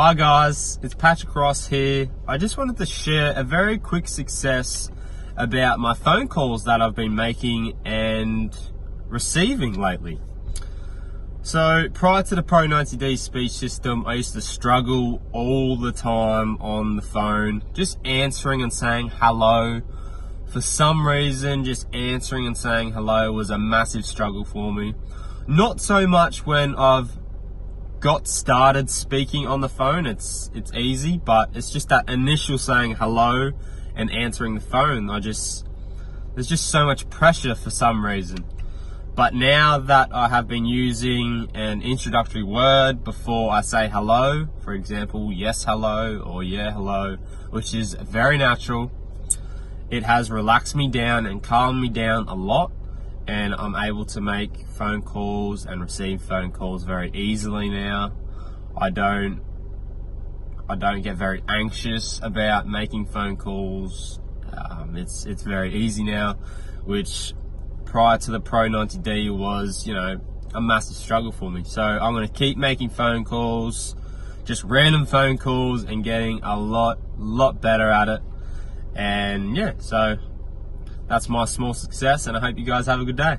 Hi 0.00 0.14
guys, 0.14 0.78
it's 0.80 0.94
Patrick 0.94 1.34
Ross 1.34 1.66
here. 1.66 2.08
I 2.28 2.38
just 2.38 2.56
wanted 2.56 2.76
to 2.76 2.86
share 2.86 3.32
a 3.34 3.42
very 3.42 3.78
quick 3.78 4.06
success 4.06 4.92
about 5.36 5.80
my 5.80 5.92
phone 5.92 6.28
calls 6.28 6.62
that 6.66 6.80
I've 6.80 6.94
been 6.94 7.16
making 7.16 7.76
and 7.84 8.56
receiving 9.08 9.72
lately. 9.72 10.20
So 11.42 11.88
prior 11.92 12.22
to 12.22 12.36
the 12.36 12.44
Pro 12.44 12.68
90D 12.68 13.18
speech 13.18 13.50
system, 13.50 14.06
I 14.06 14.14
used 14.14 14.34
to 14.34 14.40
struggle 14.40 15.20
all 15.32 15.76
the 15.76 15.90
time 15.90 16.58
on 16.60 16.94
the 16.94 17.02
phone, 17.02 17.64
just 17.74 17.98
answering 18.04 18.62
and 18.62 18.72
saying 18.72 19.10
hello. 19.16 19.80
For 20.46 20.60
some 20.60 21.08
reason, 21.08 21.64
just 21.64 21.92
answering 21.92 22.46
and 22.46 22.56
saying 22.56 22.92
hello 22.92 23.32
was 23.32 23.50
a 23.50 23.58
massive 23.58 24.06
struggle 24.06 24.44
for 24.44 24.72
me. 24.72 24.94
Not 25.48 25.80
so 25.80 26.06
much 26.06 26.46
when 26.46 26.76
I've 26.76 27.18
got 28.00 28.28
started 28.28 28.88
speaking 28.88 29.46
on 29.46 29.60
the 29.60 29.68
phone, 29.68 30.06
it's 30.06 30.50
it's 30.54 30.72
easy, 30.72 31.18
but 31.18 31.50
it's 31.54 31.70
just 31.70 31.88
that 31.88 32.08
initial 32.08 32.58
saying 32.58 32.94
hello 32.96 33.50
and 33.96 34.10
answering 34.10 34.54
the 34.54 34.60
phone. 34.60 35.10
I 35.10 35.20
just 35.20 35.66
there's 36.34 36.48
just 36.48 36.68
so 36.68 36.86
much 36.86 37.08
pressure 37.10 37.54
for 37.54 37.70
some 37.70 38.04
reason. 38.04 38.44
But 39.14 39.34
now 39.34 39.78
that 39.78 40.10
I 40.12 40.28
have 40.28 40.46
been 40.46 40.64
using 40.64 41.50
an 41.52 41.82
introductory 41.82 42.44
word 42.44 43.02
before 43.02 43.50
I 43.50 43.62
say 43.62 43.88
hello, 43.88 44.46
for 44.62 44.72
example, 44.72 45.32
yes 45.32 45.64
hello 45.64 46.20
or 46.20 46.44
yeah 46.44 46.70
hello, 46.70 47.16
which 47.50 47.74
is 47.74 47.94
very 47.94 48.38
natural, 48.38 48.92
it 49.90 50.04
has 50.04 50.30
relaxed 50.30 50.76
me 50.76 50.86
down 50.86 51.26
and 51.26 51.42
calmed 51.42 51.80
me 51.80 51.88
down 51.88 52.28
a 52.28 52.34
lot 52.36 52.70
and 53.28 53.54
I'm 53.54 53.76
able 53.76 54.06
to 54.06 54.22
make 54.22 54.66
phone 54.66 55.02
calls 55.02 55.66
and 55.66 55.82
receive 55.82 56.22
phone 56.22 56.50
calls 56.50 56.84
very 56.84 57.10
easily 57.12 57.68
now. 57.68 58.12
I 58.76 58.88
don't 58.88 59.42
I 60.70 60.76
don't 60.76 61.02
get 61.02 61.16
very 61.16 61.42
anxious 61.48 62.20
about 62.22 62.66
making 62.66 63.06
phone 63.06 63.36
calls. 63.36 64.18
Um, 64.52 64.96
it's 64.96 65.26
it's 65.26 65.42
very 65.42 65.74
easy 65.74 66.04
now, 66.04 66.34
which 66.84 67.34
prior 67.84 68.16
to 68.18 68.30
the 68.30 68.40
Pro 68.40 68.68
90D 68.68 69.36
was 69.36 69.86
you 69.86 69.92
know 69.92 70.20
a 70.54 70.60
massive 70.60 70.96
struggle 70.96 71.30
for 71.30 71.50
me. 71.50 71.64
So 71.64 71.82
I'm 71.82 72.14
to 72.26 72.32
keep 72.32 72.56
making 72.56 72.88
phone 72.90 73.24
calls, 73.24 73.94
just 74.46 74.64
random 74.64 75.04
phone 75.04 75.36
calls, 75.36 75.84
and 75.84 76.02
getting 76.02 76.40
a 76.42 76.58
lot 76.58 76.98
lot 77.18 77.60
better 77.60 77.90
at 77.90 78.08
it. 78.08 78.22
And 78.94 79.54
yeah, 79.54 79.74
so 79.78 80.16
that's 81.08 81.28
my 81.28 81.44
small 81.46 81.74
success, 81.74 82.26
and 82.26 82.36
I 82.36 82.40
hope 82.40 82.58
you 82.58 82.64
guys 82.64 82.86
have 82.86 83.00
a 83.00 83.04
good 83.04 83.16
day. 83.16 83.38